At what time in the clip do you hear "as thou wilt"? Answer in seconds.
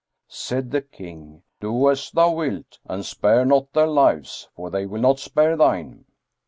1.87-2.79